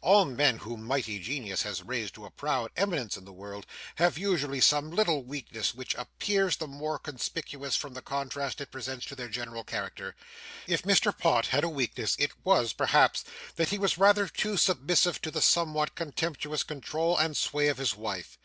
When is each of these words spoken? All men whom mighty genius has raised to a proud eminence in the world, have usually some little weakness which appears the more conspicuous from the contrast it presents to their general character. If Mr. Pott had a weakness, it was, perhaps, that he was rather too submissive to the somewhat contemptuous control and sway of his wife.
All 0.00 0.24
men 0.24 0.58
whom 0.58 0.82
mighty 0.82 1.20
genius 1.20 1.62
has 1.62 1.84
raised 1.84 2.14
to 2.14 2.24
a 2.26 2.30
proud 2.32 2.72
eminence 2.76 3.16
in 3.16 3.24
the 3.24 3.32
world, 3.32 3.66
have 3.94 4.18
usually 4.18 4.60
some 4.60 4.90
little 4.90 5.22
weakness 5.22 5.76
which 5.76 5.94
appears 5.94 6.56
the 6.56 6.66
more 6.66 6.98
conspicuous 6.98 7.76
from 7.76 7.94
the 7.94 8.02
contrast 8.02 8.60
it 8.60 8.72
presents 8.72 9.06
to 9.06 9.14
their 9.14 9.28
general 9.28 9.62
character. 9.62 10.16
If 10.66 10.82
Mr. 10.82 11.16
Pott 11.16 11.46
had 11.46 11.62
a 11.62 11.68
weakness, 11.68 12.16
it 12.18 12.32
was, 12.42 12.72
perhaps, 12.72 13.22
that 13.54 13.68
he 13.68 13.78
was 13.78 13.96
rather 13.96 14.26
too 14.26 14.56
submissive 14.56 15.20
to 15.22 15.30
the 15.30 15.40
somewhat 15.40 15.94
contemptuous 15.94 16.64
control 16.64 17.16
and 17.16 17.36
sway 17.36 17.68
of 17.68 17.78
his 17.78 17.94
wife. 17.94 18.40